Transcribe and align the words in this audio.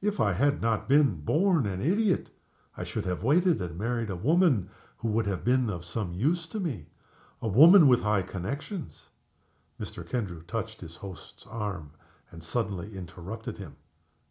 If 0.00 0.18
I 0.18 0.32
had 0.32 0.62
not 0.62 0.88
been 0.88 1.08
a 1.08 1.10
born 1.10 1.66
idiot 1.66 2.30
I 2.78 2.84
should 2.84 3.04
have 3.04 3.22
waited, 3.22 3.60
and 3.60 3.76
married 3.76 4.08
a 4.08 4.16
woman 4.16 4.70
who 4.96 5.08
would 5.08 5.26
have 5.26 5.44
been 5.44 5.68
of 5.68 5.84
some 5.84 6.14
use 6.14 6.46
to 6.46 6.58
me; 6.58 6.86
a 7.42 7.48
woman 7.48 7.86
with 7.86 8.00
high 8.00 8.22
connections" 8.22 9.10
Mr. 9.78 10.08
Kendrew 10.08 10.40
touched 10.44 10.80
his 10.80 10.96
host's 10.96 11.46
arm, 11.46 11.90
and 12.30 12.42
suddenly 12.42 12.96
interrupted 12.96 13.58
him. 13.58 13.76